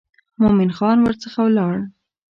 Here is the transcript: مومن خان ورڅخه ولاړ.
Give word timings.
مومن 0.39 0.69
خان 0.77 0.97
ورڅخه 1.01 1.39
ولاړ. 1.43 1.75